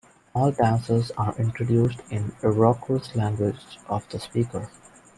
All 0.33 0.51
dances 0.51 1.11
are 1.15 1.37
introduced 1.37 1.99
in 2.09 2.29
the 2.41 2.47
Iroquois 2.47 3.07
language 3.13 3.77
of 3.87 4.09
the 4.09 4.19
speaker. 4.19 4.67